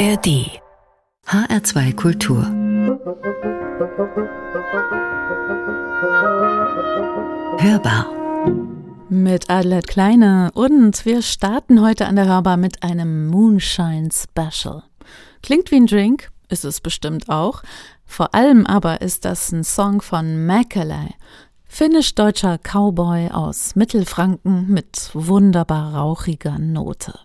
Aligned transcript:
ARD 0.00 0.62
HR2 1.26 1.94
Kultur 1.94 2.42
Hörbar 7.58 8.06
mit 9.10 9.50
Adelet 9.50 9.86
Kleine 9.86 10.52
und 10.54 11.04
wir 11.04 11.20
starten 11.20 11.82
heute 11.82 12.06
an 12.06 12.16
der 12.16 12.24
Hörbar 12.24 12.56
mit 12.56 12.82
einem 12.82 13.28
Moonshine 13.28 14.08
Special. 14.10 14.84
Klingt 15.42 15.70
wie 15.70 15.76
ein 15.76 15.86
Drink, 15.86 16.30
ist 16.48 16.64
es 16.64 16.80
bestimmt 16.80 17.28
auch. 17.28 17.62
Vor 18.06 18.34
allem 18.34 18.64
aber 18.64 19.02
ist 19.02 19.26
das 19.26 19.52
ein 19.52 19.64
Song 19.64 20.00
von 20.00 20.46
Macaulay, 20.46 21.10
finnisch-deutscher 21.66 22.56
Cowboy 22.56 23.28
aus 23.32 23.76
Mittelfranken 23.76 24.66
mit 24.66 25.10
wunderbar 25.12 25.94
rauchiger 25.94 26.58
Note. 26.58 27.18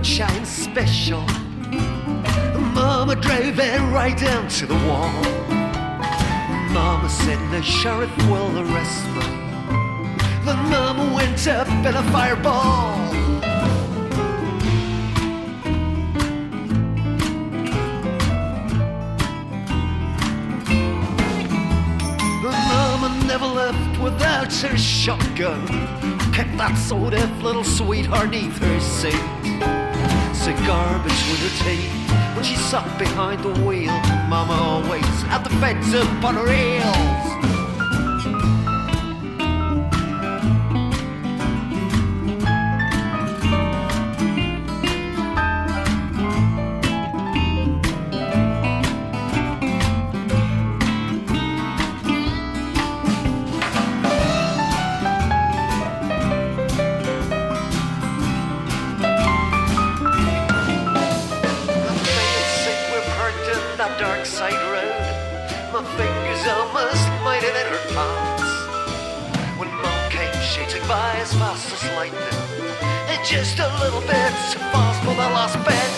Moonshine 0.00 0.46
special. 0.46 1.20
Mama 2.72 3.14
drove 3.16 3.58
it 3.58 3.80
right 3.92 4.16
down 4.16 4.48
to 4.48 4.64
the 4.64 4.74
wall. 4.88 5.12
Mama 6.72 7.06
said 7.06 7.38
the 7.50 7.62
sheriff 7.62 8.10
will 8.30 8.50
arrest 8.60 9.04
me. 9.08 9.26
Then 10.46 10.56
Mama 10.70 11.14
went 11.14 11.46
up 11.48 11.68
in 11.68 11.94
a 11.94 12.02
fireball. 12.12 12.96
The 22.42 22.52
Mama 22.72 23.24
never 23.26 23.46
left 23.46 24.00
without 24.00 24.50
her 24.50 24.78
shotgun. 24.78 26.19
Kept 26.40 26.56
that 26.56 26.92
of 27.12 27.42
little 27.42 27.62
sweetheart 27.62 28.30
neath 28.30 28.56
her 28.56 28.80
seat 28.80 29.12
cigar 30.32 30.98
between 31.04 31.36
her 31.36 31.52
teeth. 31.62 32.34
When 32.34 32.42
she 32.42 32.56
sat 32.56 32.98
behind 32.98 33.42
the 33.44 33.52
wheel, 33.60 33.92
Mama 34.26 34.54
always 34.54 35.04
had 35.24 35.44
the 35.44 35.50
fence 35.60 35.92
up 35.92 36.24
on 36.24 36.36
her 36.36 36.50
heels. 36.50 37.59
Just 73.30 73.60
a 73.60 73.78
little 73.78 74.00
bit 74.00 74.32
too 74.50 74.58
fast 74.72 75.00
for 75.04 75.14
the 75.14 75.28
last 75.30 75.56
bit. 75.64 75.90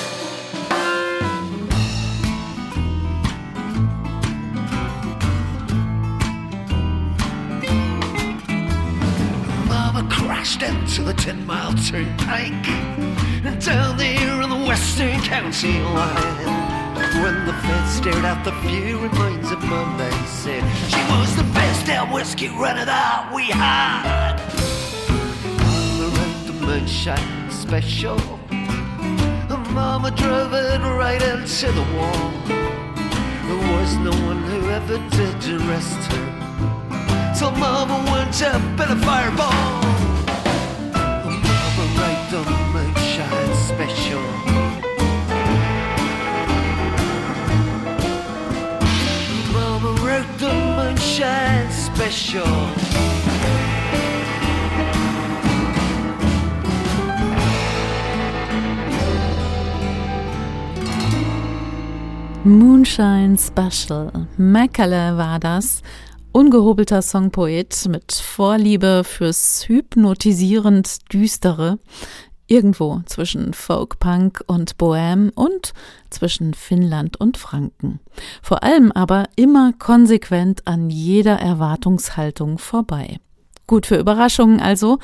Mama 9.66 10.06
crashed 10.10 10.62
into 10.62 11.02
the 11.04 11.14
10 11.14 11.46
mile 11.46 11.72
turnpike 11.72 12.68
and 12.68 13.64
down 13.64 13.96
there 13.96 14.42
on 14.42 14.50
the 14.50 14.66
western 14.68 15.18
county 15.22 15.80
line. 15.80 16.92
When 17.22 17.46
the 17.46 17.54
feds 17.54 17.94
stared 17.94 18.26
out 18.26 18.44
the 18.44 18.52
few 18.60 18.98
remains 18.98 19.50
of 19.50 19.64
Mum, 19.64 19.96
they 19.96 20.10
said 20.26 20.62
she 20.90 21.00
was 21.10 21.34
the 21.34 21.44
best 21.54 21.86
damn 21.86 22.12
whiskey 22.12 22.48
runner 22.48 22.84
that 22.84 23.32
we 23.34 23.44
had 23.44 24.41
moonshine 26.66 27.50
special. 27.50 28.18
Mama 29.72 30.10
drove 30.10 30.52
it 30.52 30.80
right 30.80 31.22
into 31.22 31.72
the 31.72 31.86
wall. 31.96 32.30
There 33.46 33.62
was 33.72 33.96
no 33.96 34.12
one 34.26 34.42
who 34.44 34.70
ever 34.70 34.98
did 35.10 35.60
arrest 35.60 36.00
her. 36.12 37.34
Till 37.38 37.52
Mama 37.52 37.98
went 38.12 38.42
up 38.42 38.62
in 38.82 38.88
a 38.96 39.00
fireball. 39.06 39.82
Mama 41.48 41.84
right 42.00 42.22
the 42.30 42.42
moonshine 42.74 43.54
special. 43.70 44.24
Mama 49.52 49.90
wrote 50.02 50.38
the 50.38 50.52
moonshine 50.76 51.70
special. 51.70 53.31
Moonshine 62.44 63.38
Special. 63.38 64.26
Mekele 64.36 65.16
war 65.16 65.38
das. 65.38 65.80
Ungehobelter 66.32 67.00
Songpoet 67.00 67.86
mit 67.88 68.10
Vorliebe 68.10 69.04
fürs 69.04 69.68
hypnotisierend 69.68 71.12
Düstere. 71.12 71.78
Irgendwo 72.48 73.00
zwischen 73.06 73.54
Folk-Punk 73.54 74.42
und 74.48 74.74
Bohème 74.74 75.30
und 75.36 75.72
zwischen 76.10 76.52
Finnland 76.52 77.16
und 77.20 77.36
Franken. 77.36 78.00
Vor 78.42 78.64
allem 78.64 78.90
aber 78.90 79.26
immer 79.36 79.72
konsequent 79.78 80.66
an 80.66 80.90
jeder 80.90 81.38
Erwartungshaltung 81.38 82.58
vorbei. 82.58 83.20
Gut 83.68 83.86
für 83.86 83.98
Überraschungen 83.98 84.58
also, 84.58 84.98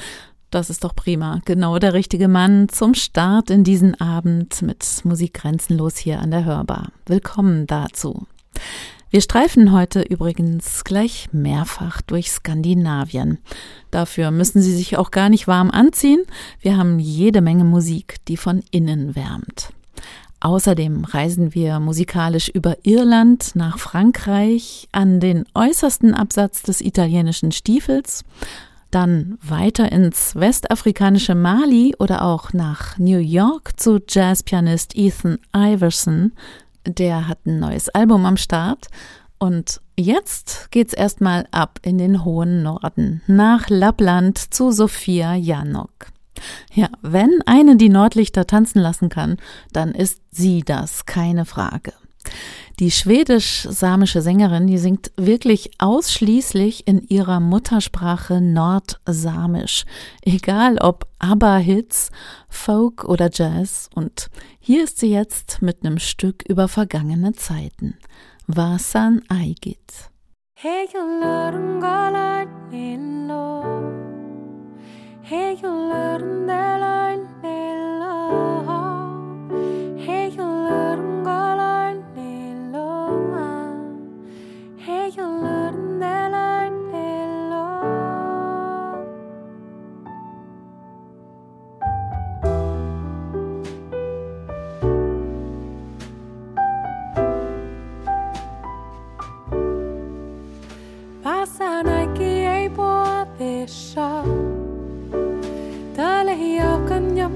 das 0.50 0.70
ist 0.70 0.84
doch 0.84 0.94
prima. 0.94 1.41
Genau 1.44 1.78
der 1.78 1.94
richtige 1.94 2.28
Mann 2.28 2.69
zum 2.69 2.94
Start 2.94 3.50
in 3.50 3.64
diesen 3.64 4.00
Abend 4.00 4.62
mit 4.62 4.84
Musik 5.04 5.34
grenzenlos 5.34 5.97
hier 5.97 6.20
an 6.20 6.31
der 6.31 6.44
Hörbar. 6.44 6.92
Willkommen 7.06 7.66
dazu. 7.66 8.26
Wir 9.10 9.20
streifen 9.22 9.72
heute 9.72 10.03
übrigens 10.03 10.84
gleich 10.84 11.28
mehrfach 11.32 12.03
durch 12.03 12.31
Skandinavien. 12.31 13.38
Dafür 13.91 14.31
müssen 14.31 14.60
Sie 14.60 14.75
sich 14.75 14.98
auch 14.98 15.10
gar 15.10 15.31
nicht 15.31 15.48
warm 15.48 15.70
anziehen. 15.70 16.25
Wir 16.60 16.76
haben 16.76 16.98
jede 16.98 17.41
Menge 17.41 17.65
Musik, 17.65 18.16
die 18.28 18.36
von 18.36 18.62
innen 18.70 19.16
wärmt. 19.16 19.70
Außerdem 20.41 21.04
reisen 21.04 21.54
wir 21.54 21.80
musikalisch 21.80 22.48
über 22.48 22.76
Irland 22.84 23.56
nach 23.56 23.78
Frankreich 23.78 24.88
an 24.92 25.20
den 25.20 25.44
äußersten 25.54 26.15
Absatz 26.15 26.62
des 26.62 26.80
italienischen 26.80 27.50
Stiefels 27.50 28.25
dann 28.91 29.38
weiter 29.43 29.91
ins 29.93 30.34
westafrikanische 30.34 31.34
Mali 31.34 31.94
oder 31.99 32.22
auch 32.22 32.53
nach 32.53 32.99
New 32.99 33.19
York 33.19 33.78
zu 33.78 34.00
Jazzpianist 34.06 34.97
Ethan 34.97 35.38
Iverson. 35.54 36.32
Der 36.87 37.28
hat 37.28 37.47
ein 37.47 37.59
neues 37.59 37.88
Album 37.91 38.25
am 38.25 38.37
Start. 38.37 38.87
Und 39.38 39.81
jetzt 39.97 40.71
geht's 40.71 40.94
erstmal 40.94 41.47
ab 41.53 41.78
in 41.82 41.98
den 41.98 42.25
hohen 42.25 42.62
Norden, 42.62 43.22
nach 43.27 43.69
Lappland 43.69 44.38
zu 44.53 44.72
Sophia 44.72 45.34
Janok. 45.34 46.09
Ja, 46.72 46.88
wenn 47.03 47.41
eine 47.47 47.77
die 47.77 47.88
Nordlichter 47.88 48.47
tanzen 48.47 48.81
lassen 48.81 49.09
kann, 49.09 49.37
dann 49.72 49.93
ist 49.93 50.21
sie 50.31 50.62
das, 50.62 51.06
keine 51.06 51.44
Frage. 51.44 51.93
Die 52.78 52.91
schwedisch-samische 52.92 54.22
Sängerin, 54.22 54.69
die 54.69 54.78
singt 54.78 55.10
wirklich 55.16 55.72
ausschließlich 55.78 56.86
in 56.86 57.03
ihrer 57.03 57.41
Muttersprache 57.41 58.41
Nordsamisch, 58.41 59.84
egal 60.22 60.78
ob 60.78 61.07
ABBA-Hits, 61.19 62.10
Folk 62.48 63.04
oder 63.04 63.30
Jazz. 63.33 63.91
Und 63.95 64.30
hier 64.60 64.84
ist 64.84 64.98
sie 64.98 65.10
jetzt 65.10 65.60
mit 65.60 65.84
einem 65.84 65.98
Stück 65.98 66.45
über 66.48 66.69
vergangene 66.69 67.33
Zeiten. 67.33 67.98
Vasan 68.47 69.22
Aigit. 69.28 70.10
Hegellerin 70.54 71.80
galan 71.80 72.48
illo 72.72 73.63
Hegellerin 75.22 76.47
delan 76.48 77.08
siya 103.89 104.21
Talahiyaw 105.97 106.85
kanyang 106.85 107.33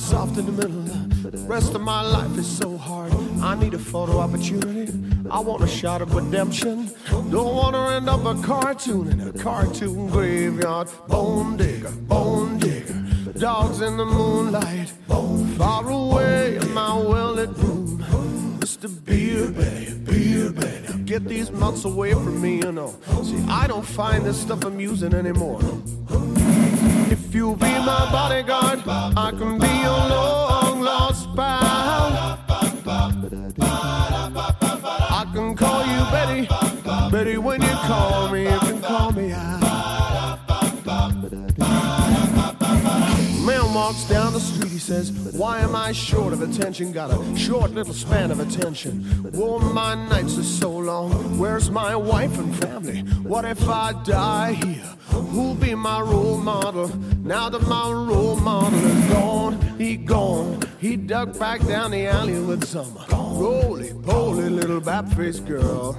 soft 0.00 0.38
in 0.38 0.46
the 0.46 0.52
middle? 0.52 0.82
The 1.30 1.38
rest 1.46 1.74
of 1.74 1.82
my 1.82 2.00
life 2.00 2.36
is 2.38 2.46
so 2.46 2.76
hard. 2.76 3.12
I 3.40 3.54
need 3.54 3.74
a 3.74 3.78
photo 3.78 4.18
opportunity. 4.18 4.92
I 5.30 5.40
want 5.40 5.62
a 5.62 5.68
shot 5.68 6.02
of 6.02 6.14
redemption. 6.14 6.90
Don't 7.08 7.54
want 7.54 7.74
to 7.74 7.82
end 7.96 8.08
up 8.08 8.24
a 8.24 8.34
cartoon 8.42 9.08
in 9.08 9.20
a 9.20 9.32
cartoon 9.32 10.08
graveyard. 10.08 10.88
Bone 11.08 11.56
digger, 11.56 11.90
bone 11.90 12.58
digger. 12.58 12.94
Dogs 13.38 13.80
in 13.80 13.96
the 13.96 14.06
moonlight. 14.06 14.92
Far 15.56 15.88
away 15.88 16.56
in 16.56 16.72
my 16.72 16.96
well-lit 16.96 17.50
room. 17.58 17.98
Mr. 18.58 18.88
Beer 19.04 19.50
Betty, 19.50 19.94
Beer. 19.94 20.50
Now 20.88 20.96
get 21.04 21.24
these 21.24 21.50
nuts 21.50 21.84
away 21.84 22.12
from 22.14 22.40
me, 22.40 22.56
you 22.56 22.72
know. 22.72 22.94
See, 23.22 23.42
I 23.48 23.66
don't 23.66 23.86
find 23.86 24.24
this 24.24 24.40
stuff 24.40 24.64
amusing 24.64 25.14
anymore. 25.14 25.60
If 27.22 27.34
you 27.34 27.54
be 27.54 27.66
my 27.66 28.10
bodyguard, 28.10 28.80
I 28.86 29.30
can 29.30 29.58
be 29.58 29.68
your 29.68 30.02
long 30.14 30.80
lost 30.80 31.28
pal. 31.36 32.38
I 35.18 35.30
can 35.32 35.54
call 35.54 35.84
you 35.86 36.00
Betty, 36.10 36.48
Betty 37.12 37.36
when 37.36 37.62
you 37.62 37.74
call 37.86 38.30
me, 38.30 38.46
walks 43.80 44.04
down 44.04 44.34
the 44.34 44.40
street, 44.40 44.70
he 44.70 44.78
says, 44.78 45.10
Why 45.32 45.60
am 45.60 45.74
I 45.74 45.92
short 45.92 46.34
of 46.34 46.42
attention? 46.42 46.92
Got 46.92 47.10
a 47.12 47.38
short 47.38 47.70
little 47.70 47.94
span 47.94 48.30
of 48.30 48.38
attention. 48.38 49.02
Whoa, 49.32 49.58
my 49.58 49.94
nights 49.94 50.36
are 50.36 50.42
so 50.42 50.70
long. 50.70 51.38
Where's 51.38 51.70
my 51.70 51.96
wife 51.96 52.38
and 52.38 52.54
family? 52.56 52.98
What 53.32 53.46
if 53.46 53.66
I 53.66 53.94
die 54.04 54.52
here? 54.52 54.90
Who'll 55.32 55.54
be 55.54 55.74
my 55.74 56.02
role 56.02 56.36
model? 56.36 56.88
Now 57.24 57.48
that 57.48 57.62
my 57.62 57.90
role 57.90 58.36
model 58.36 58.84
is 58.84 59.06
gone, 59.14 59.54
he 59.78 59.96
gone. 59.96 60.60
He 60.78 60.96
ducked 60.96 61.38
back 61.38 61.66
down 61.66 61.92
the 61.92 62.06
alley 62.06 62.38
with 62.38 62.66
some 62.66 62.92
roly 63.10 63.94
poly 64.02 64.50
little 64.50 64.80
bat 64.82 65.08
faced 65.14 65.46
girl. 65.46 65.96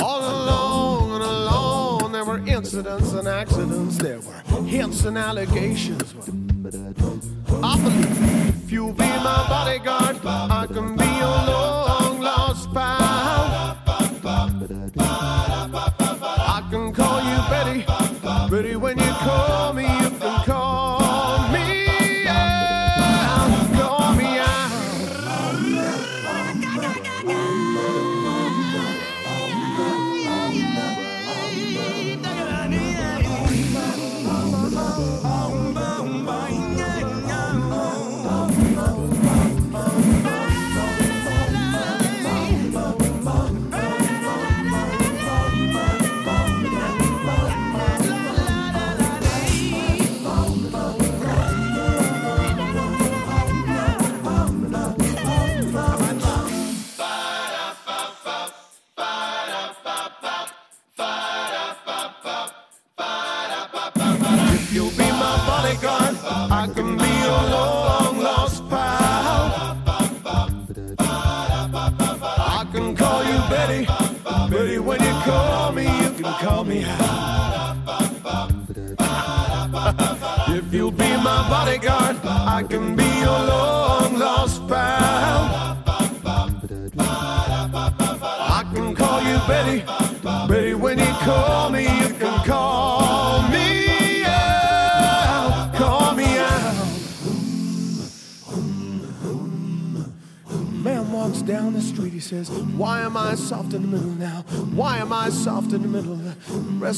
All 0.00 0.20
along 0.20 1.10
and 1.16 1.24
along, 1.24 2.12
there 2.12 2.24
were 2.24 2.38
incidents 2.46 3.12
and 3.12 3.26
accidents, 3.26 3.96
there 3.98 4.20
were 4.20 4.62
hints 4.62 5.04
and 5.04 5.18
allegations. 5.18 6.14
I 6.68 7.80
believe 7.82 8.64
if 8.64 8.70
you 8.70 8.92
be 8.92 8.98
my 8.98 9.46
bodyguard, 9.48 10.16
I 10.26 10.66
can 10.66 10.96
be 10.98 11.04
your 11.04 11.24
long 11.24 11.87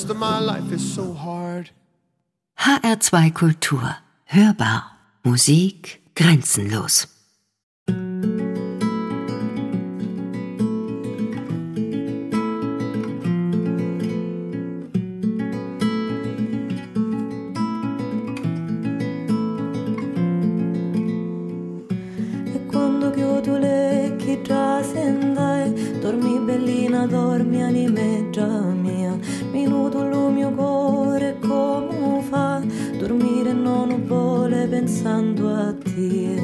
rest 0.01 0.11
of 0.11 0.17
my 0.17 0.41
life 0.41 0.73
is 0.73 0.95
so 0.95 1.13
hard. 1.13 1.71
HR2 2.59 3.33
Kultur. 3.33 3.99
Hörbar. 4.25 4.83
Musik 5.25 6.01
grenzenlos. 6.15 7.07
Non 33.73 34.05
vuole 34.05 34.67
pensando 34.67 35.49
a 35.49 35.73
te. 35.73 36.35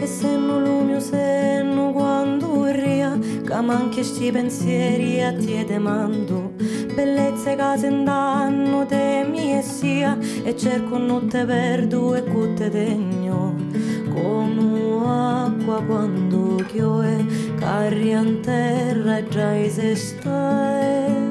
E 0.00 0.06
se 0.06 0.36
non 0.36 0.62
lo 0.62 0.84
mio 0.84 1.00
senno 1.00 1.92
quando 1.92 2.64
ria 2.64 3.18
Cama 3.44 3.74
anche 3.76 4.02
sti 4.02 4.32
pensieri 4.32 5.22
a 5.22 5.34
te 5.34 5.64
demando 5.66 6.54
Bellezze 6.94 7.54
che 7.54 7.76
se 7.76 8.02
danno 8.02 8.86
te 8.86 9.26
mie 9.30 9.60
sia 9.60 10.16
E 10.44 10.56
cerco 10.56 10.96
non 10.96 11.28
te 11.28 11.44
perdo 11.44 12.14
e 12.14 12.24
cutte 12.24 12.70
degno. 12.70 13.54
Come 14.14 14.72
acqua 15.62 15.82
quando 15.82 16.56
chiove 16.66 17.51
Carri 17.62 18.10
in 18.10 18.40
terra 18.40 19.22
già 19.28 19.52
se 19.68 19.94
stai 19.94 21.30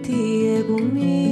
Tie 0.00 0.64
mie 0.92 1.28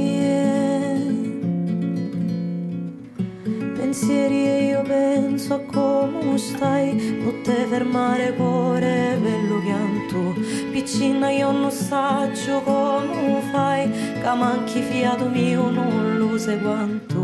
pensieri 3.97 4.47
e 4.47 4.67
io 4.67 4.83
penso 4.83 5.55
a 5.55 5.61
come 5.61 6.37
stai. 6.37 7.19
Non 7.23 7.41
te 7.43 7.65
fermare 7.67 8.35
cuore 8.35 9.19
bello 9.23 9.59
pianto. 9.61 10.39
Piccina 10.71 11.31
io 11.31 11.51
non 11.51 11.71
saggio 11.71 12.61
come 12.61 13.41
fai. 13.51 13.91
Che 13.91 14.35
manchi 14.37 14.83
fiato 14.83 15.29
mio 15.29 15.71
non 15.71 16.19
lo 16.19 16.37
sai 16.37 16.61
quanto. 16.61 17.17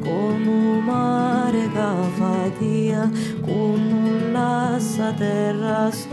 Come 0.00 0.48
un 0.48 0.84
cavadía 1.76 3.10
con 3.44 4.32
las 4.32 4.98
terrazas 5.18 6.06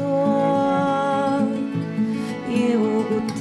eu. 2.49 3.32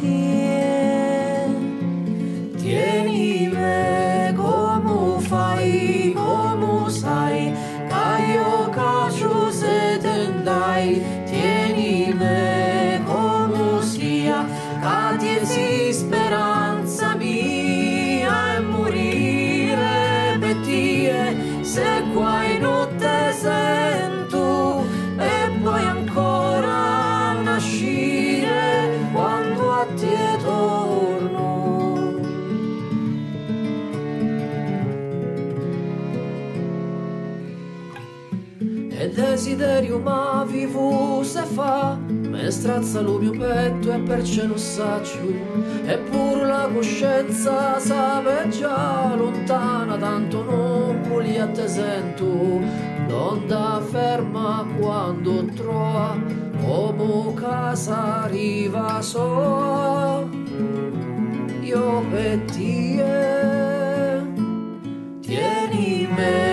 Desiderio 39.62 39.98
ma 39.98 40.44
vivo 40.46 41.22
se 41.22 41.42
fa. 41.42 41.96
Me 42.08 42.50
strazza 42.50 43.00
lo 43.00 43.18
mio 43.18 43.30
petto 43.30 43.92
e 43.92 43.98
perciò 44.00 44.46
non 44.46 44.58
saccio 44.58 45.18
eppure 45.84 46.44
la 46.44 46.68
coscienza 46.72 47.78
sape 47.78 48.48
già 48.48 49.14
lontana 49.14 49.96
tanto 49.96 50.42
non 50.42 51.02
voli 51.08 51.38
a 51.38 51.46
te 51.46 51.68
sento. 51.68 52.60
L'onda 53.08 53.80
ferma 53.88 54.66
quando 54.78 55.44
trova 55.54 56.16
come 56.60 57.34
casa 57.34 58.22
arriva 58.22 59.02
so 59.02 60.28
io 61.60 62.04
per 62.10 62.38
te 62.50 64.22
tieni 65.20 66.08
me 66.16 66.51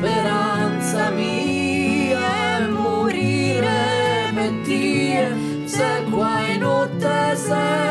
speranza 0.00 1.10
mia 1.10 2.56
è 2.56 2.66
morire, 2.68 4.30
mentire, 4.32 5.36
se 5.66 6.04
qua 6.08 6.40
in 6.46 6.60
notte 6.60 7.36
sei. 7.36 7.89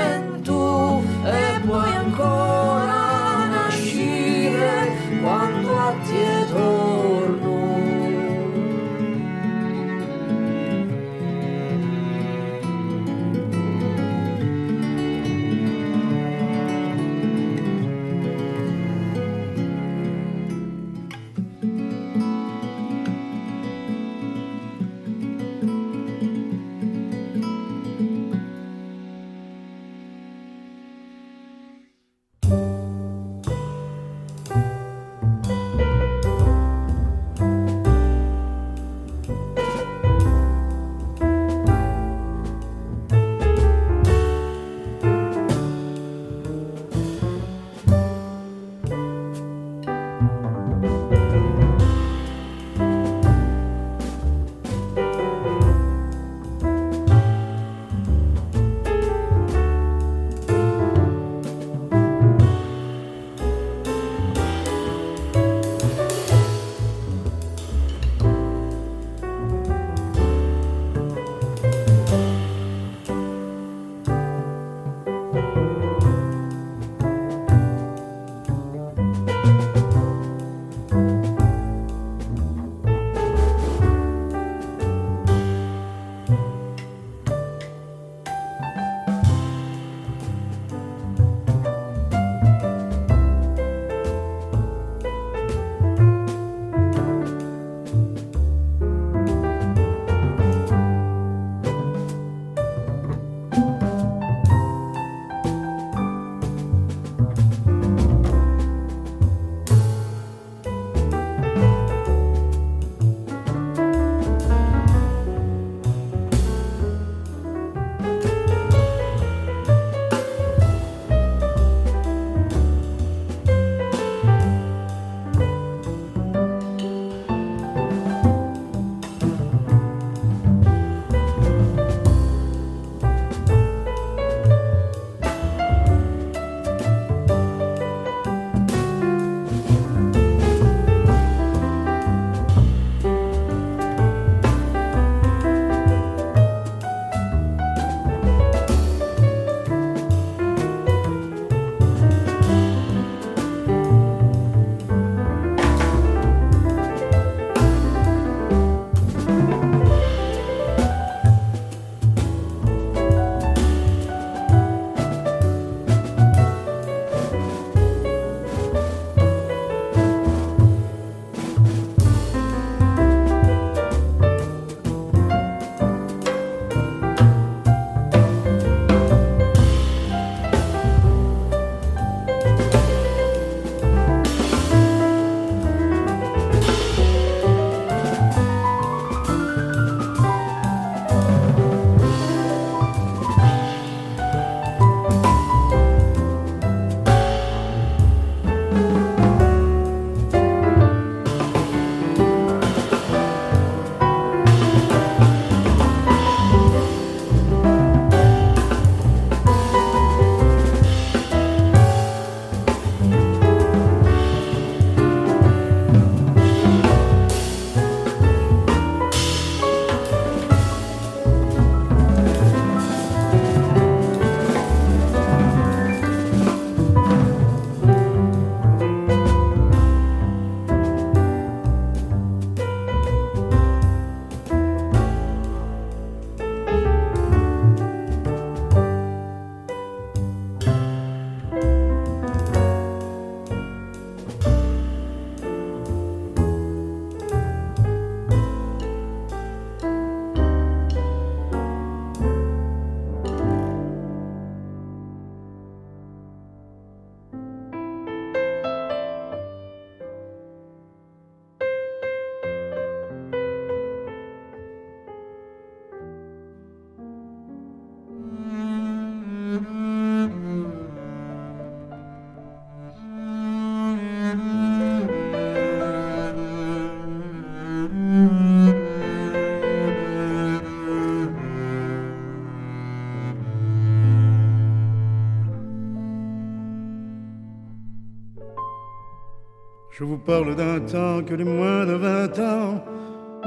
Parle 290.30 290.56
d'un 290.56 290.80
temps 290.80 291.24
que 291.24 291.34
les 291.34 291.44
moins 291.44 291.88
de 291.88 291.94
vingt 291.94 292.38
ans 292.40 292.84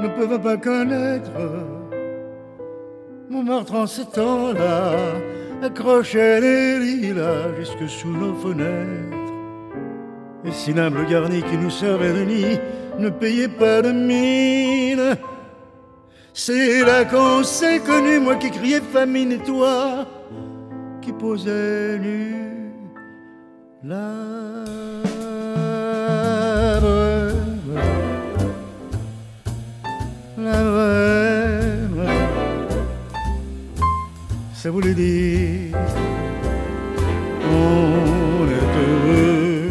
ne 0.01 0.07
peuvent 0.17 0.41
pas 0.41 0.57
connaître. 0.57 1.31
Montmartre 3.29 3.75
en 3.75 3.87
ce 3.87 4.01
temps-là 4.01 4.97
accrochait 5.63 6.41
les 6.41 6.79
lilas 6.79 7.55
jusque 7.57 7.87
sous 7.87 8.09
nos 8.09 8.33
fenêtres. 8.33 9.33
Et 10.43 10.51
si 10.51 10.73
l'humble 10.73 11.05
garni 11.05 11.41
qui 11.41 11.57
nous 11.57 11.69
servait 11.69 12.15
de 12.19 12.23
nid 12.25 12.59
ne 12.99 13.09
payait 13.09 13.55
pas 13.63 13.81
de 13.81 13.93
mine, 13.93 15.15
c'est 16.33 16.81
là 16.81 17.05
qu'on 17.05 17.43
s'est 17.43 17.79
connu, 17.79 18.19
moi 18.19 18.35
qui 18.35 18.51
criais 18.51 18.81
famine 18.81 19.31
et 19.31 19.43
toi 19.51 20.05
qui 21.01 21.13
posais 21.13 21.97
nu. 21.99 22.35
La 23.85 24.82
ça 34.63 34.71
voulait 34.71 34.93
dire 34.93 35.77
on 37.51 38.47
est 38.47 38.69
heureux. 38.81 39.67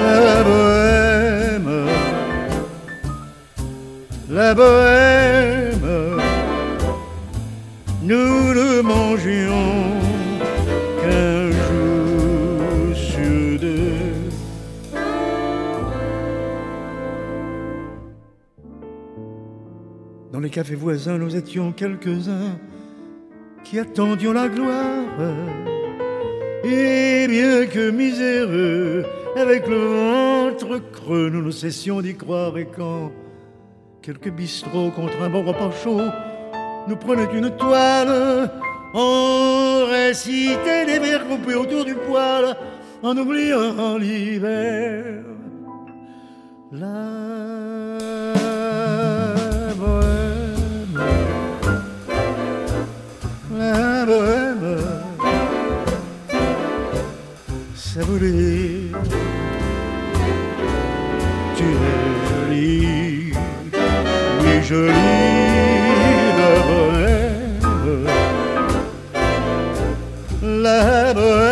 La 0.00 0.42
bohème, 0.48 1.70
la 4.30 4.54
bohème, 4.54 5.03
cafés 20.54 20.76
voisins, 20.76 21.18
nous 21.18 21.34
étions 21.34 21.72
quelques-uns 21.72 22.56
qui 23.64 23.80
attendions 23.80 24.32
la 24.32 24.48
gloire. 24.48 25.04
Et 26.62 27.26
bien 27.26 27.66
que 27.66 27.90
miséreux, 27.90 29.04
avec 29.36 29.66
le 29.66 29.78
ventre 29.78 30.78
creux, 30.92 31.28
nous 31.28 31.42
ne 31.42 31.50
cessions 31.50 32.00
d'y 32.00 32.14
croire. 32.14 32.56
Et 32.56 32.66
quand 32.66 33.10
quelques 34.00 34.30
bistrots 34.30 34.92
contre 34.92 35.20
un 35.20 35.28
bon 35.28 35.42
repas 35.42 35.72
chaud 35.72 36.02
nous 36.86 36.96
prenaient 36.96 37.36
une 37.36 37.50
toile, 37.56 38.48
on 38.94 39.86
récitait 39.90 40.86
des 40.86 41.00
vers 41.00 41.26
groupés 41.26 41.56
autour 41.56 41.84
du 41.84 41.96
poêle 41.96 42.54
en 43.02 43.16
oubliant 43.16 43.98
l'hiver. 43.98 45.24
Dire 57.94 58.06
tu 61.56 61.62
es 61.62 62.10
jolie, 62.28 63.32
oui 64.40 64.54
jolie, 64.68 64.92
la 66.38 66.52
bohème, 66.68 68.06
la 70.42 71.14
bohème, 71.14 71.43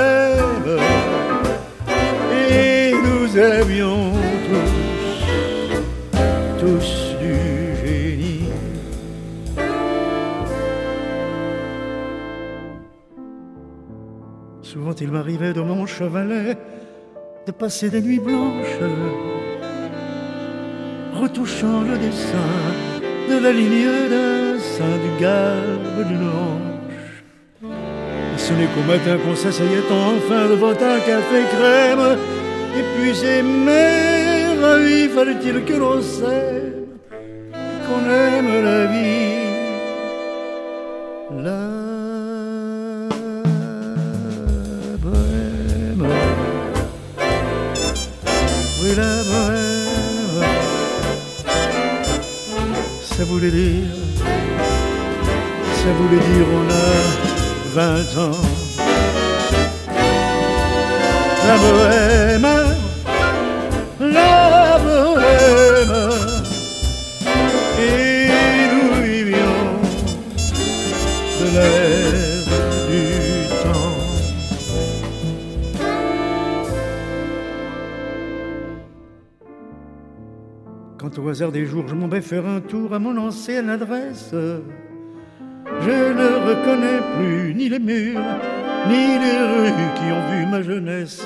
Souvent 14.93 15.07
il 15.07 15.13
m'arrivait 15.13 15.53
de 15.55 15.61
mon 15.63 15.87
chevalet 15.87 16.57
de 17.47 17.53
passer 17.53 17.89
des 17.89 18.03
nuits 18.03 18.19
blanches, 18.19 18.79
retouchant 21.15 21.81
le 21.81 21.97
dessin 21.97 22.51
de 23.31 23.43
la 23.43 23.53
ligne 23.53 24.11
d'un 24.11 24.59
sein 24.59 24.97
du 25.05 25.11
galbe 25.19 26.07
d'une 26.09 26.29
hanche. 26.29 27.25
Et 28.35 28.39
ce 28.39 28.53
n'est 28.53 28.67
qu'au 28.67 28.87
matin 28.87 29.17
qu'on 29.25 29.35
s'asseyait 29.35 29.89
enfin 29.91 30.49
devant 30.51 30.73
un 30.73 31.01
café 31.11 31.43
crème, 31.55 32.19
et 32.77 32.85
puis 32.93 33.25
aimer 33.25 34.61
la 34.61 34.79
vie, 34.79 35.09
fallait-il 35.09 35.65
que 35.65 35.75
l'on 35.75 36.03
s'aime, 36.03 36.99
qu'on 37.87 38.11
aime 38.11 38.32
La 61.45 61.57
bohème, 61.59 62.49
la 64.01 64.79
bohème, 64.79 65.97
et 67.79 68.29
nous 68.73 68.93
vivions 69.03 69.65
de 71.41 71.47
l'air 71.53 72.45
du 72.89 73.05
temps. 73.63 73.97
Quand 80.97 81.19
au 81.19 81.29
hasard 81.29 81.51
des 81.51 81.67
jours 81.67 81.89
je 81.89 81.95
m'en 81.95 82.09
vais 82.09 82.21
faire 82.23 82.47
un 82.47 82.61
tour 82.61 82.95
à 82.95 82.99
mon 83.01 83.17
ancienne 83.17 83.69
adresse, 83.69 84.31
je 84.33 85.91
ne 85.91 86.29
reconnais 86.49 87.01
plus 87.19 87.55
ni 87.55 87.69
les 87.69 87.81
murs, 87.81 88.21
ni 88.89 89.19
les 89.19 89.39
rues 89.39 89.91
qui 89.97 90.13
ont 90.13 90.25
vu 90.31 90.47
ma 90.47 90.63
jeunesse. 90.63 91.23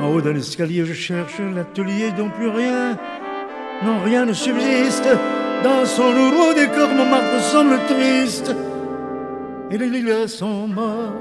En 0.00 0.08
haut 0.08 0.20
d'un 0.20 0.36
escalier, 0.36 0.84
je 0.84 0.92
cherche 0.92 1.38
l'atelier 1.54 2.12
dont 2.16 2.28
plus 2.28 2.48
rien, 2.48 2.98
non 3.84 4.00
rien 4.04 4.26
ne 4.26 4.32
subsiste. 4.32 5.08
Dans 5.64 5.86
son 5.86 6.12
nouveau 6.12 6.52
décor, 6.54 6.88
Montmartre 6.90 7.40
semble 7.40 7.78
triste, 7.88 8.54
et 9.70 9.78
les 9.78 9.88
lilas 9.88 10.28
sont 10.28 10.68
morts. 10.68 11.14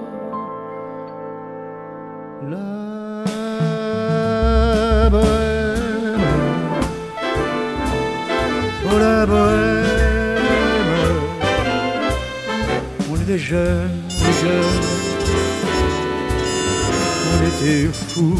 La 2.49 2.57
bohème, 5.09 6.19
oh 8.85 8.97
la 8.99 9.25
bohème, 9.25 9.85
on 13.09 13.15
était 13.15 13.37
jeunes, 13.39 14.04
on 17.31 17.37
était 17.47 17.89
fous. 17.93 18.39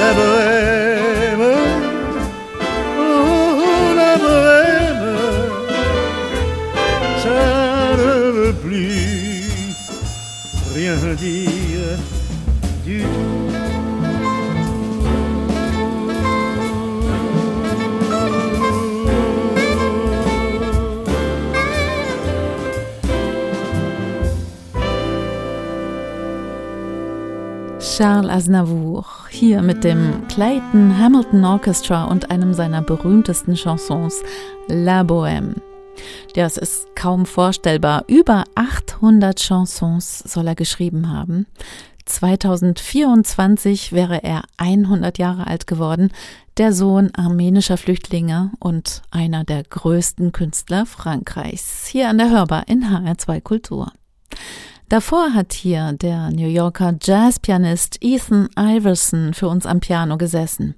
La 0.00 0.12
bohème, 0.14 1.46
oh 2.98 3.94
la 3.96 4.16
bohème, 4.16 5.06
ça 7.22 7.96
ne 7.96 8.30
veut 8.30 8.52
plus 8.52 9.46
rien 10.74 10.96
dire 11.14 11.65
Charles 27.96 28.30
Aznavour, 28.30 29.06
hier 29.30 29.62
mit 29.62 29.82
dem 29.82 30.28
Clayton 30.28 30.98
Hamilton 30.98 31.46
Orchestra 31.46 32.04
und 32.04 32.30
einem 32.30 32.52
seiner 32.52 32.82
berühmtesten 32.82 33.54
Chansons, 33.54 34.22
La 34.68 35.00
Bohème. 35.00 35.54
Das 36.34 36.58
ist 36.58 36.94
kaum 36.94 37.24
vorstellbar. 37.24 38.04
Über 38.06 38.44
800 38.54 39.40
Chansons 39.40 40.18
soll 40.18 40.46
er 40.46 40.54
geschrieben 40.54 41.10
haben. 41.10 41.46
2024 42.04 43.92
wäre 43.92 44.22
er 44.22 44.42
100 44.58 45.16
Jahre 45.16 45.46
alt 45.46 45.66
geworden, 45.66 46.10
der 46.58 46.74
Sohn 46.74 47.12
armenischer 47.14 47.78
Flüchtlinge 47.78 48.50
und 48.58 49.00
einer 49.10 49.44
der 49.44 49.62
größten 49.62 50.32
Künstler 50.32 50.84
Frankreichs. 50.84 51.86
Hier 51.86 52.10
an 52.10 52.18
der 52.18 52.28
Hörbar 52.28 52.68
in 52.68 52.84
HR2 52.84 53.40
Kultur. 53.40 53.90
Davor 54.88 55.34
hat 55.34 55.52
hier 55.52 55.94
der 55.94 56.30
New 56.30 56.46
Yorker 56.46 56.94
Jazzpianist 57.02 57.98
Ethan 58.02 58.48
Iverson 58.56 59.34
für 59.34 59.48
uns 59.48 59.66
am 59.66 59.80
Piano 59.80 60.16
gesessen. 60.16 60.76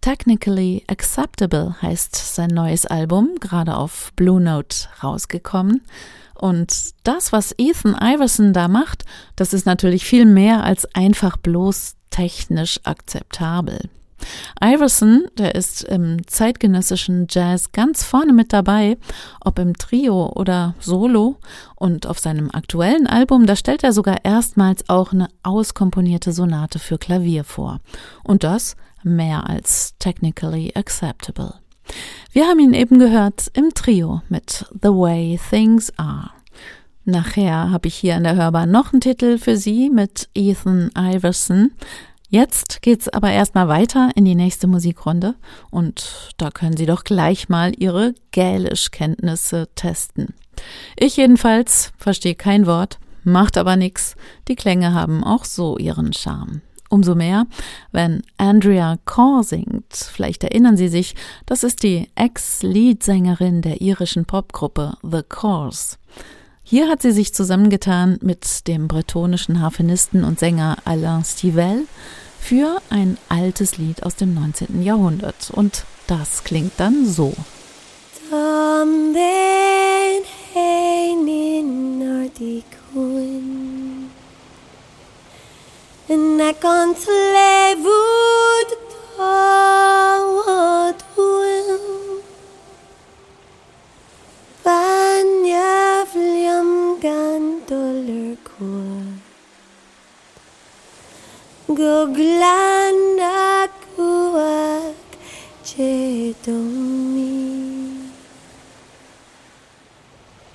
Technically 0.00 0.84
Acceptable 0.86 1.74
heißt 1.82 2.14
sein 2.14 2.50
neues 2.50 2.86
Album, 2.86 3.30
gerade 3.40 3.76
auf 3.76 4.12
Blue 4.14 4.40
Note 4.40 4.86
rausgekommen. 5.02 5.82
Und 6.34 6.90
das, 7.02 7.32
was 7.32 7.52
Ethan 7.58 7.96
Iverson 8.00 8.52
da 8.52 8.68
macht, 8.68 9.04
das 9.34 9.52
ist 9.52 9.66
natürlich 9.66 10.04
viel 10.04 10.26
mehr 10.26 10.62
als 10.62 10.86
einfach 10.94 11.36
bloß 11.36 11.96
technisch 12.10 12.78
akzeptabel. 12.84 13.90
Iverson, 14.62 15.26
der 15.36 15.54
ist 15.54 15.82
im 15.84 16.26
zeitgenössischen 16.26 17.26
Jazz 17.28 17.72
ganz 17.72 18.04
vorne 18.04 18.32
mit 18.32 18.52
dabei, 18.52 18.96
ob 19.40 19.58
im 19.58 19.74
Trio 19.76 20.32
oder 20.34 20.74
Solo. 20.80 21.36
Und 21.76 22.06
auf 22.06 22.18
seinem 22.18 22.50
aktuellen 22.52 23.06
Album, 23.06 23.46
da 23.46 23.56
stellt 23.56 23.84
er 23.84 23.92
sogar 23.92 24.24
erstmals 24.24 24.88
auch 24.88 25.12
eine 25.12 25.28
auskomponierte 25.42 26.32
Sonate 26.32 26.78
für 26.78 26.98
Klavier 26.98 27.44
vor. 27.44 27.80
Und 28.22 28.44
das 28.44 28.76
mehr 29.02 29.48
als 29.48 29.94
technically 29.98 30.72
acceptable. 30.74 31.54
Wir 32.32 32.46
haben 32.46 32.58
ihn 32.58 32.74
eben 32.74 32.98
gehört 32.98 33.50
im 33.54 33.74
Trio 33.74 34.22
mit 34.28 34.64
The 34.82 34.88
Way 34.88 35.38
Things 35.50 35.92
Are. 35.98 36.30
Nachher 37.04 37.70
habe 37.70 37.88
ich 37.88 37.96
hier 37.96 38.16
in 38.16 38.24
der 38.24 38.36
Hörbar 38.36 38.64
noch 38.64 38.92
einen 38.92 39.02
Titel 39.02 39.36
für 39.36 39.58
Sie 39.58 39.90
mit 39.90 40.30
Ethan 40.34 40.90
Iverson. 40.96 41.72
Jetzt 42.34 42.82
geht's 42.82 43.08
aber 43.08 43.30
erstmal 43.30 43.68
weiter 43.68 44.10
in 44.16 44.24
die 44.24 44.34
nächste 44.34 44.66
Musikrunde 44.66 45.36
und 45.70 46.34
da 46.36 46.50
können 46.50 46.76
Sie 46.76 46.84
doch 46.84 47.04
gleich 47.04 47.48
mal 47.48 47.72
Ihre 47.78 48.12
Gälischkenntnisse 48.32 49.68
testen. 49.76 50.34
Ich 50.96 51.16
jedenfalls 51.16 51.92
verstehe 51.96 52.34
kein 52.34 52.66
Wort, 52.66 52.98
macht 53.22 53.56
aber 53.56 53.76
nix. 53.76 54.16
Die 54.48 54.56
Klänge 54.56 54.94
haben 54.94 55.22
auch 55.22 55.44
so 55.44 55.78
ihren 55.78 56.12
Charme. 56.12 56.60
Umso 56.88 57.14
mehr, 57.14 57.46
wenn 57.92 58.22
Andrea 58.36 58.96
Corr 59.04 59.44
singt. 59.44 59.94
Vielleicht 59.94 60.42
erinnern 60.42 60.76
Sie 60.76 60.88
sich, 60.88 61.14
das 61.46 61.62
ist 61.62 61.84
die 61.84 62.08
Ex-Leadsängerin 62.16 63.62
der 63.62 63.80
irischen 63.80 64.24
Popgruppe 64.24 64.94
The 65.04 65.22
Corrs. 65.22 66.00
Hier 66.66 66.88
hat 66.88 67.02
sie 67.02 67.12
sich 67.12 67.32
zusammengetan 67.34 68.18
mit 68.22 68.66
dem 68.66 68.88
bretonischen 68.88 69.60
Harfenisten 69.60 70.24
und 70.24 70.40
Sänger 70.40 70.78
Alain 70.86 71.22
Stivell 71.22 71.82
für 72.44 72.82
ein 72.90 73.16
altes 73.30 73.78
Lied 73.78 74.02
aus 74.02 74.16
dem 74.16 74.34
19. 74.34 74.82
Jahrhundert. 74.82 75.50
Und 75.50 75.84
das 76.06 76.44
klingt 76.44 76.72
dann 76.76 77.06
so. 77.06 77.32
Gandoler 86.60 88.03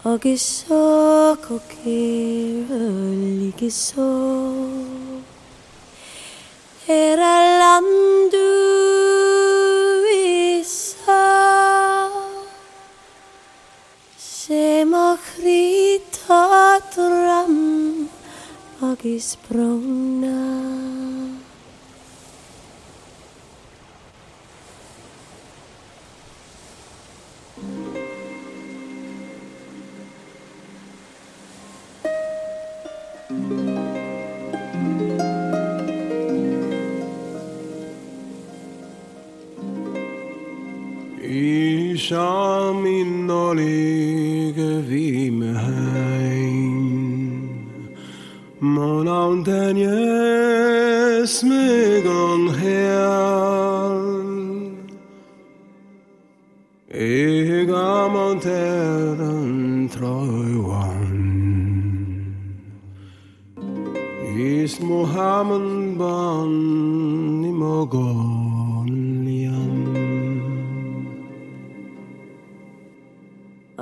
Agisso 0.09 1.37
coke 1.47 2.65
ligisso 2.65 4.09
Era 6.87 7.59
landu 7.59 8.49
isa. 10.61 12.09
Sema 14.17 15.19
krita 15.21 16.81
tram 16.89 18.09
Agis 18.81 19.37
prona. 19.47 20.68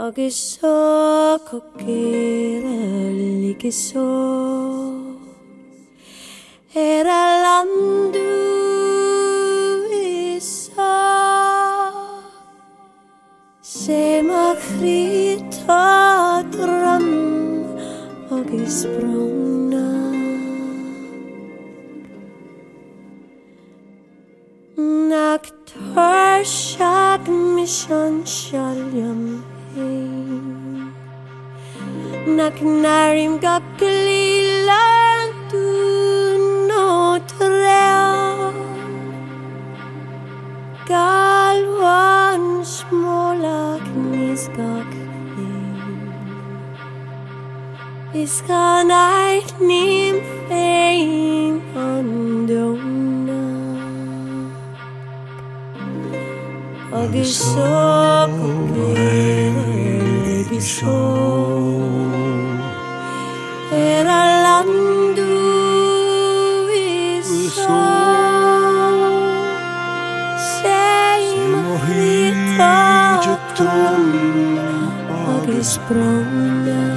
여기서 0.08 1.38
코끼를 1.50 2.64
이기소 3.44 4.00
에랄란두 6.74 8.18
있어 10.38 10.82
세마크리타 13.60 14.92
드럼 16.52 17.78
어기스 18.32 18.90
브롱나 18.90 19.76
낙털 25.10 26.44
샥 26.44 27.30
미션 27.58 28.26
샬렴 28.26 29.47
Naknarim 32.28 33.40
ka 33.40 33.64
kalilan 33.80 35.32
tunotrel 35.48 36.92
Kalwan 40.84 42.68
smolak 42.68 43.88
niskak 43.96 44.92
Es 48.14 48.44
kann 48.48 48.92
ich 49.38 49.60
nicht 49.60 50.24
fehlen 50.50 51.62
an 51.76 52.48
Dona. 52.48 53.46
Og 56.92 57.16
i 57.16 57.26
så 57.26 58.28
på 58.36 58.52
story 73.58 74.38
gesprongen. 75.46 76.96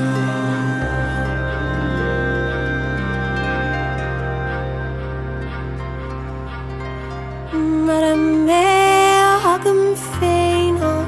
Maar 7.85 8.03
aan 8.03 8.45
mij 8.45 9.19
hak 9.43 9.65
een 9.65 9.97
fijn 10.19 10.75
of 10.75 11.07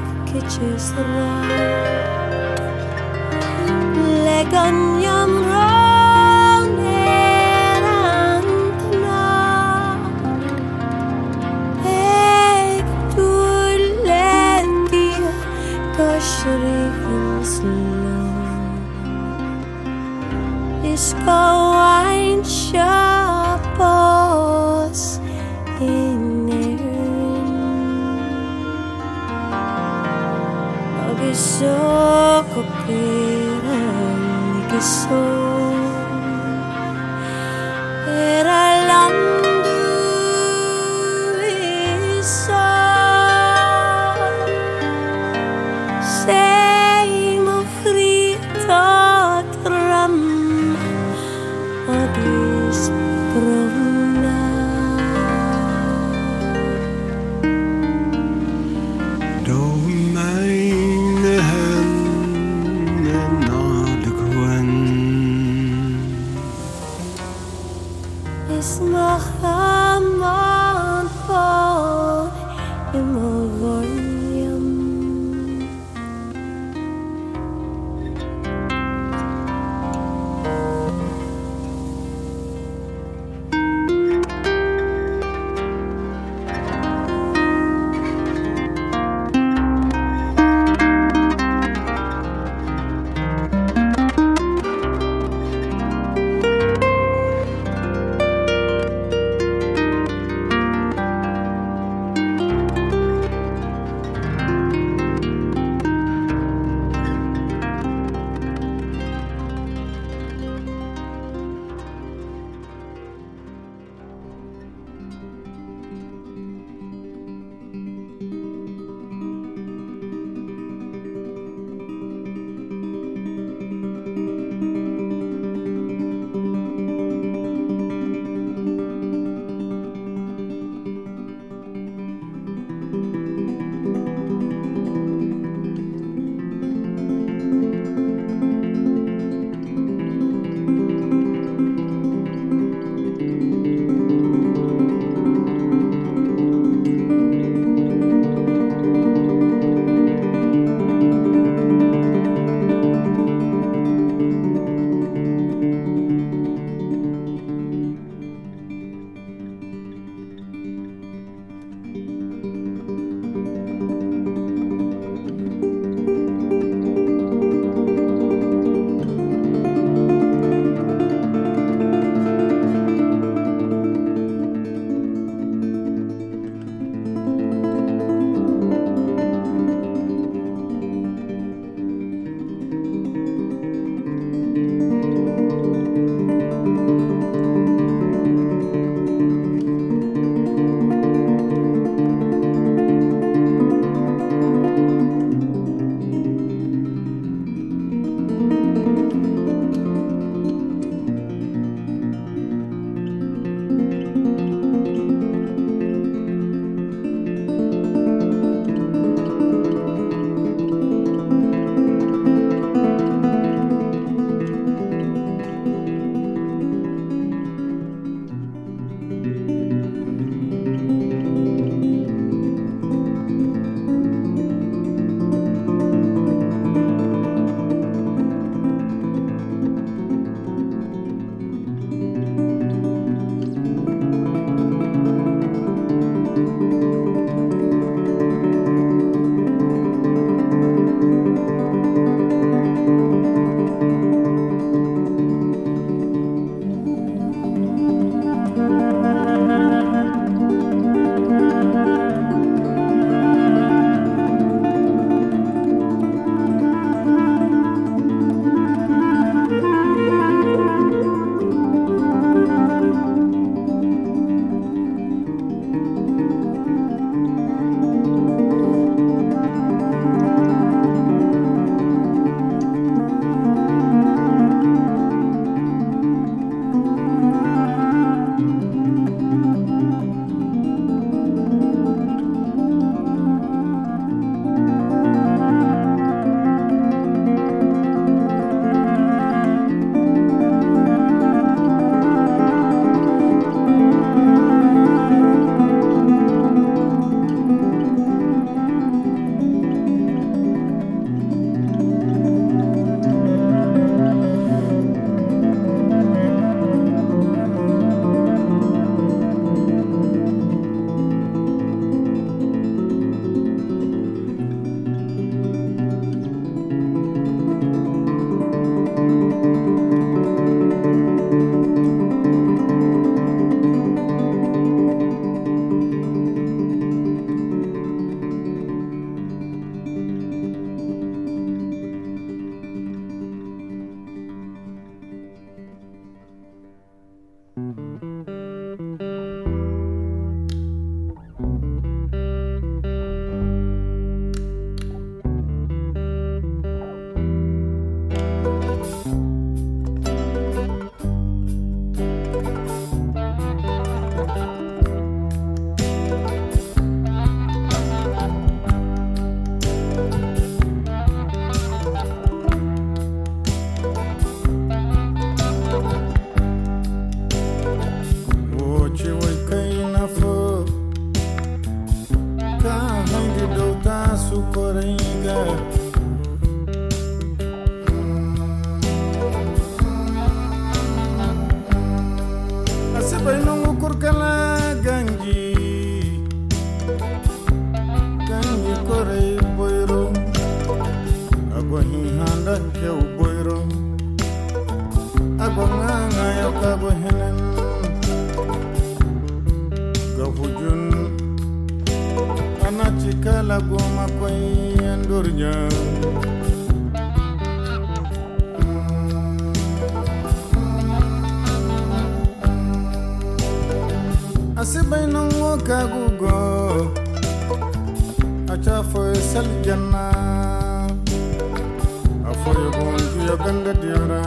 Ganda 423.43 423.73
diara 423.81 424.23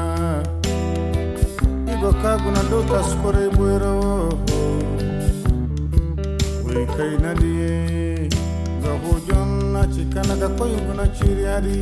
igo 1.93 2.11
kaguna 2.23 2.63
do 2.71 2.79
taskore 2.91 3.45
buero 3.57 3.95
we 6.65 6.85
kai 6.97 7.15
nadi 7.25 7.53
ga 8.83 8.93
hojon 9.05 9.49
na 9.73 9.83
chikana 9.95 10.35
ga 10.41 10.49
koy 10.59 10.73
guna 10.87 11.05
chiriari 11.17 11.81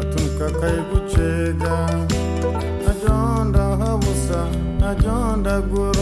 atunka 0.00 0.46
kai 0.60 0.78
guchega 0.90 1.74
ajonda 2.90 3.64
habusa 3.80 4.40
ajonda 4.90 5.54
gurma 5.70 5.97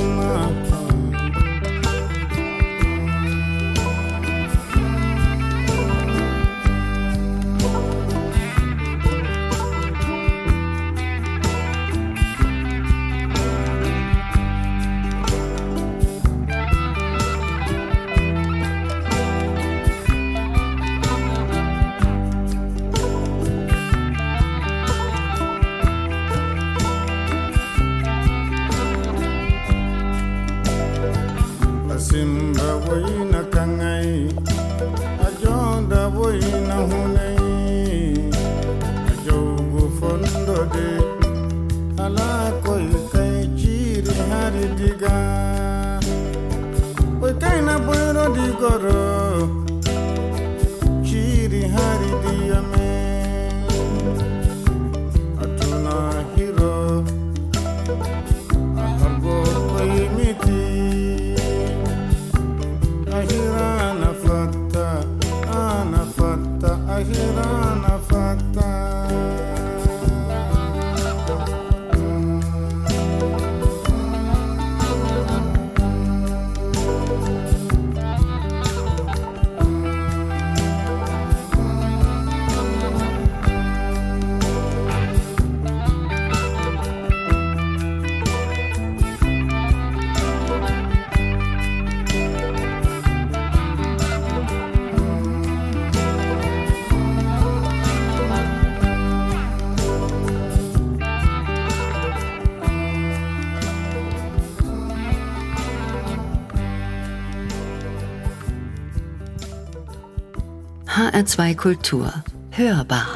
HR2 111.27 111.57
Kultur. 111.57 112.13
Hörbar. 112.53 113.07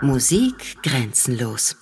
Musik 0.00 0.78
grenzenlos. 0.82 1.76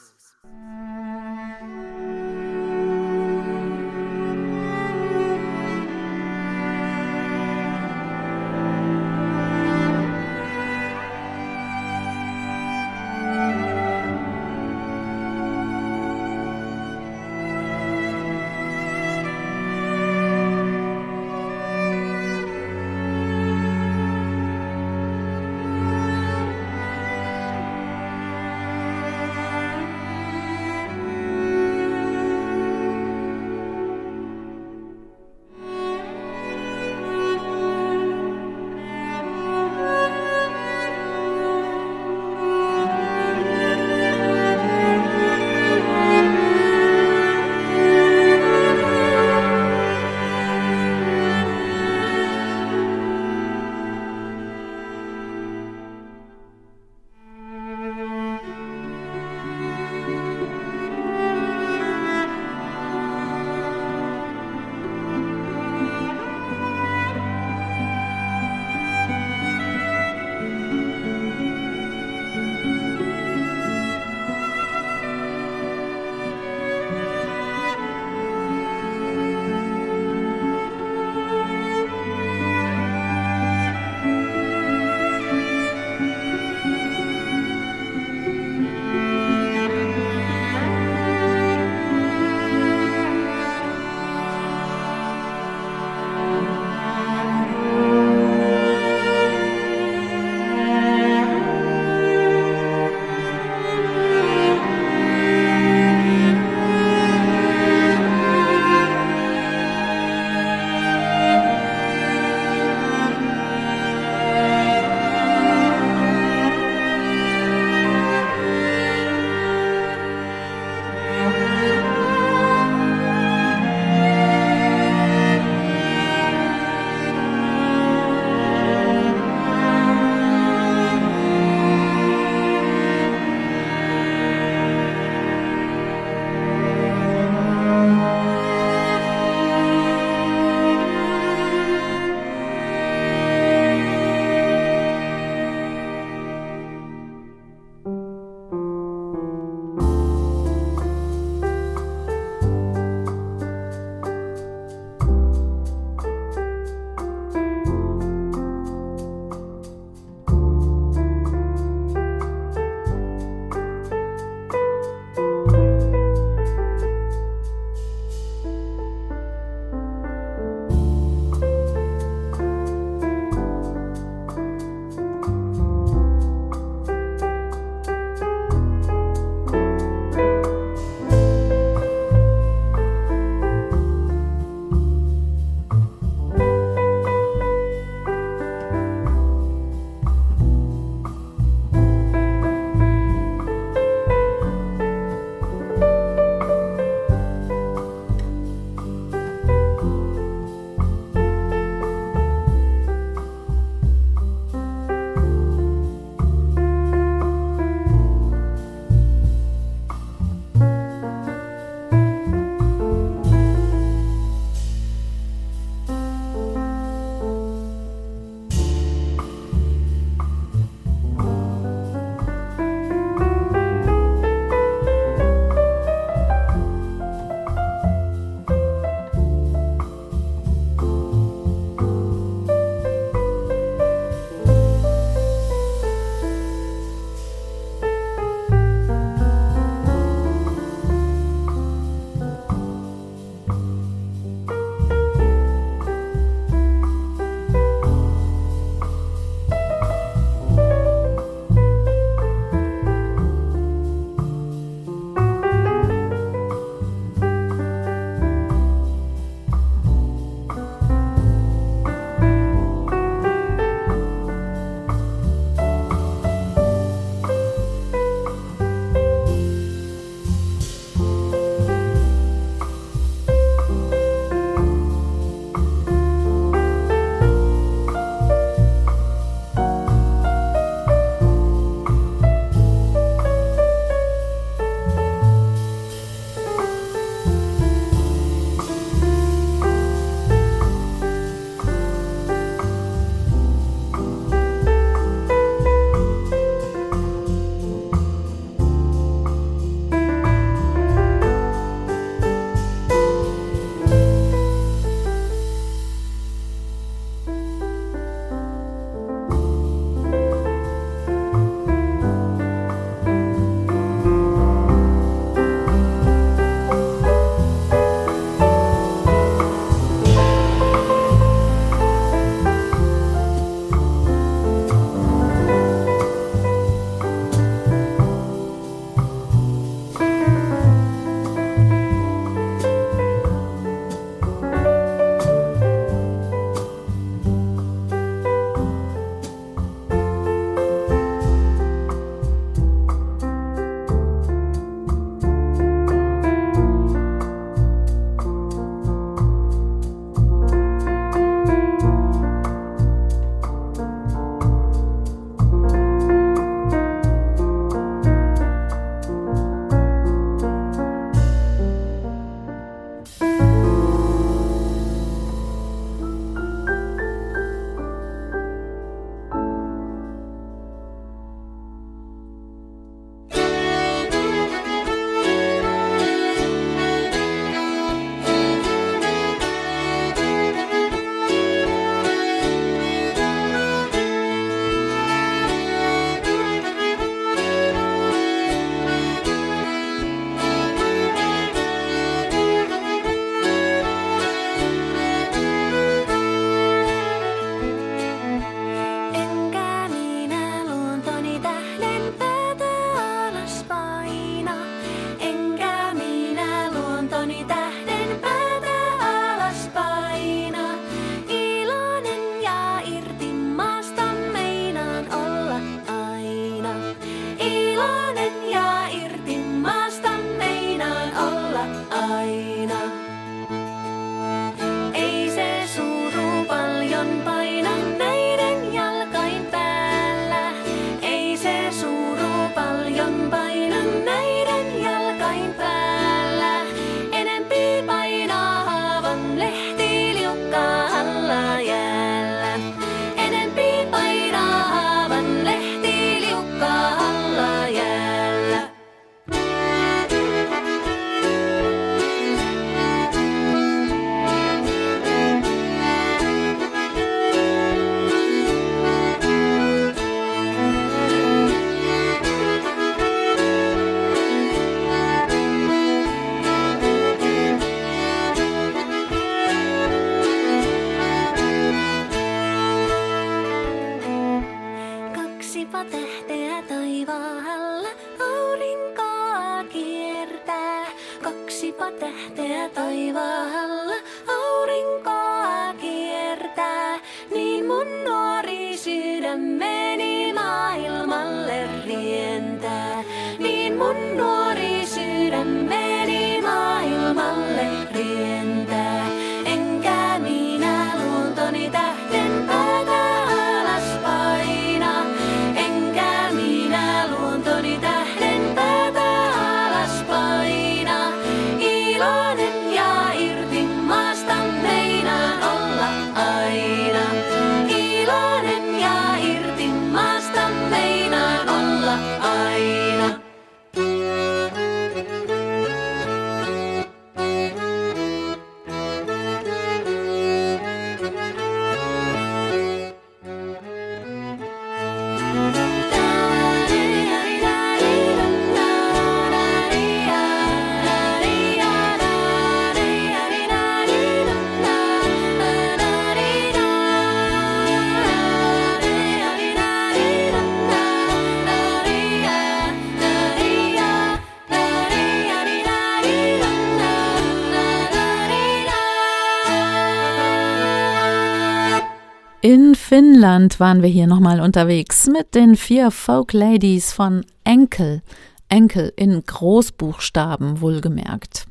Finnland 563.44 563.60
waren 563.60 563.82
wir 563.82 563.90
hier 563.90 564.06
nochmal 564.06 564.40
unterwegs 564.40 565.06
mit 565.06 565.34
den 565.34 565.54
vier 565.54 565.90
Folk 565.90 566.32
Ladies 566.32 566.92
von 566.92 567.26
Enkel. 567.44 568.00
Enkel 568.48 568.90
in 568.96 569.22
Großbuchstaben 569.22 570.62
wohlgemerkt. 570.62 571.44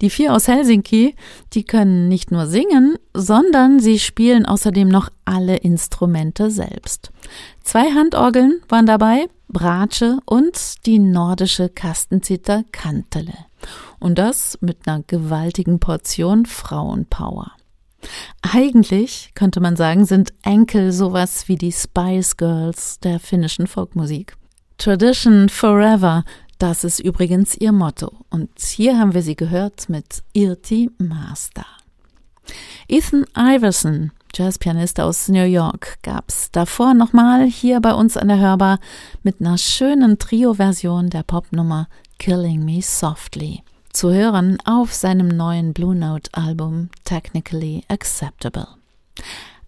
Die 0.00 0.08
vier 0.08 0.34
aus 0.34 0.48
Helsinki, 0.48 1.14
die 1.52 1.64
können 1.64 2.08
nicht 2.08 2.30
nur 2.30 2.46
singen, 2.46 2.96
sondern 3.12 3.80
sie 3.80 3.98
spielen 3.98 4.46
außerdem 4.46 4.88
noch 4.88 5.10
alle 5.26 5.56
Instrumente 5.56 6.50
selbst. 6.50 7.10
Zwei 7.62 7.90
Handorgeln 7.90 8.62
waren 8.70 8.86
dabei, 8.86 9.26
Bratsche 9.48 10.18
und 10.24 10.86
die 10.86 10.98
nordische 10.98 11.68
Kastenzither 11.68 12.64
Kantele. 12.72 13.34
Und 13.98 14.18
das 14.18 14.56
mit 14.62 14.78
einer 14.86 15.02
gewaltigen 15.06 15.80
Portion 15.80 16.46
Frauenpower. 16.46 17.52
Eigentlich 18.42 19.30
könnte 19.34 19.60
man 19.60 19.76
sagen, 19.76 20.04
sind 20.04 20.32
Enkel 20.42 20.92
sowas 20.92 21.48
wie 21.48 21.56
die 21.56 21.72
Spice 21.72 22.36
Girls 22.36 23.00
der 23.00 23.20
finnischen 23.20 23.66
Folkmusik. 23.66 24.36
Tradition 24.78 25.48
Forever, 25.48 26.24
das 26.58 26.84
ist 26.84 27.00
übrigens 27.00 27.56
ihr 27.56 27.72
Motto. 27.72 28.12
Und 28.30 28.50
hier 28.58 28.98
haben 28.98 29.14
wir 29.14 29.22
sie 29.22 29.36
gehört 29.36 29.88
mit 29.88 30.22
Irti 30.32 30.90
Master. 30.98 31.66
Ethan 32.88 33.24
Iverson, 33.36 34.12
Jazzpianist 34.34 35.00
aus 35.00 35.28
New 35.28 35.44
York, 35.44 35.98
gab's 36.02 36.50
davor 36.52 36.94
nochmal 36.94 37.46
hier 37.46 37.80
bei 37.80 37.92
uns 37.92 38.16
an 38.16 38.28
der 38.28 38.38
Hörbar 38.38 38.78
mit 39.22 39.40
einer 39.40 39.58
schönen 39.58 40.18
Trio-Version 40.18 41.10
der 41.10 41.24
Popnummer 41.24 41.88
Killing 42.18 42.64
Me 42.64 42.80
Softly 42.82 43.62
zu 43.96 44.12
hören 44.12 44.58
auf 44.66 44.92
seinem 44.92 45.28
neuen 45.28 45.72
Blue 45.72 45.94
Note 45.94 46.28
Album 46.34 46.90
Technically 47.04 47.82
Acceptable. 47.88 48.68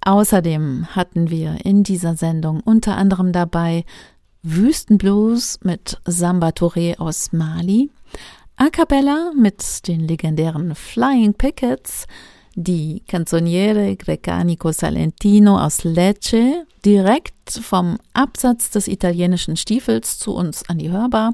Außerdem 0.03 0.95
hatten 0.95 1.31
wir 1.31 1.64
in 1.64 1.83
dieser 1.83 2.14
Sendung 2.14 2.61
unter 2.61 2.99
anderem 2.99 3.33
dabei 3.33 3.87
Wüstenblues 4.43 5.61
mit 5.62 5.99
Samba 6.05 6.49
Touré 6.49 6.99
aus 6.99 7.33
Mali, 7.33 7.91
A 8.57 8.68
Cappella 8.68 9.33
mit 9.35 9.89
den 9.89 10.01
legendären 10.01 10.74
Flying 10.74 11.33
Pickets, 11.33 12.07
die 12.55 13.03
Canzoniere 13.09 13.97
Grecanico 13.97 14.72
Salentino 14.72 15.59
aus 15.59 15.85
Lecce, 15.85 16.66
direkt 16.85 17.51
vom 17.51 17.97
Absatz 18.12 18.68
des 18.68 18.89
italienischen 18.89 19.57
Stiefels 19.57 20.18
zu 20.18 20.35
uns 20.35 20.68
an 20.68 20.76
die 20.76 20.91
Hörbar 20.91 21.33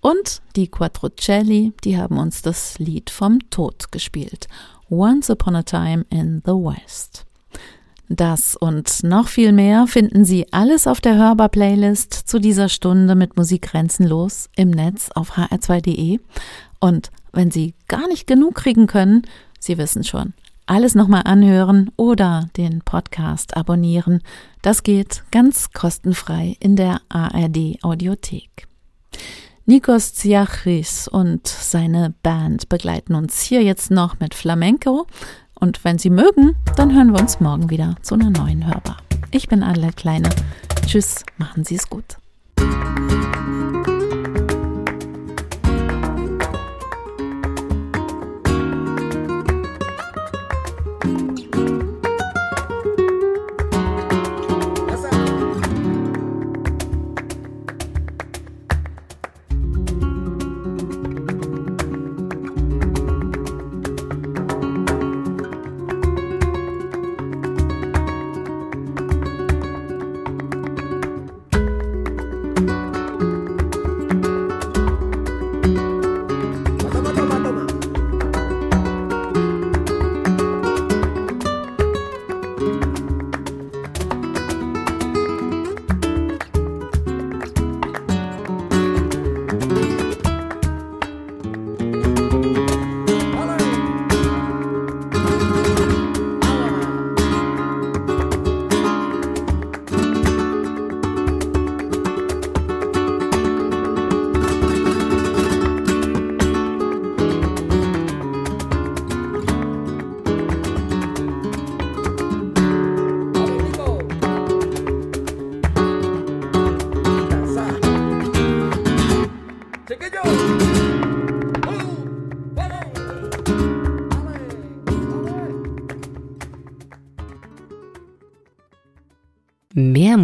und 0.00 0.42
die 0.56 0.68
Quattrocelli, 0.68 1.72
die 1.84 1.98
haben 1.98 2.18
uns 2.18 2.42
das 2.42 2.78
Lied 2.78 3.10
vom 3.10 3.38
Tod 3.50 3.90
gespielt. 3.92 4.48
Once 4.90 5.30
Upon 5.30 5.56
a 5.56 5.62
Time 5.62 6.06
in 6.10 6.42
the 6.44 6.52
West. 6.52 7.26
Das 8.08 8.56
und 8.56 9.02
noch 9.02 9.28
viel 9.28 9.52
mehr 9.52 9.86
finden 9.86 10.24
Sie 10.24 10.50
alles 10.50 10.86
auf 10.86 11.02
der 11.02 11.16
Hörbar-Playlist 11.16 12.14
zu 12.14 12.38
dieser 12.38 12.70
Stunde 12.70 13.14
mit 13.14 13.36
Musik 13.36 13.62
grenzenlos 13.62 14.48
im 14.56 14.70
Netz 14.70 15.10
auf 15.14 15.36
hr2.de. 15.36 16.18
Und 16.80 17.10
wenn 17.32 17.50
Sie 17.50 17.74
gar 17.86 18.08
nicht 18.08 18.26
genug 18.26 18.54
kriegen 18.54 18.86
können, 18.86 19.22
Sie 19.60 19.76
wissen 19.76 20.04
schon, 20.04 20.32
alles 20.64 20.94
nochmal 20.94 21.22
anhören 21.24 21.90
oder 21.96 22.48
den 22.56 22.80
Podcast 22.80 23.56
abonnieren. 23.56 24.22
Das 24.62 24.82
geht 24.82 25.24
ganz 25.30 25.72
kostenfrei 25.72 26.56
in 26.60 26.76
der 26.76 27.02
ARD 27.10 27.82
Audiothek. 27.82 28.68
Nikos 29.68 30.14
Tsiachris 30.14 31.08
und 31.08 31.46
seine 31.46 32.14
Band 32.22 32.70
begleiten 32.70 33.14
uns 33.14 33.42
hier 33.42 33.62
jetzt 33.62 33.90
noch 33.90 34.18
mit 34.18 34.34
Flamenco. 34.34 35.06
Und 35.60 35.84
wenn 35.84 35.98
Sie 35.98 36.08
mögen, 36.08 36.56
dann 36.76 36.94
hören 36.94 37.12
wir 37.12 37.20
uns 37.20 37.38
morgen 37.38 37.68
wieder 37.68 37.96
zu 38.00 38.14
einer 38.14 38.30
neuen 38.30 38.66
Hörbar. 38.66 38.96
Ich 39.30 39.46
bin 39.46 39.62
Adela 39.62 39.92
Kleine. 39.92 40.30
Tschüss, 40.86 41.22
machen 41.36 41.64
Sie 41.64 41.74
es 41.74 41.90
gut. 41.90 42.16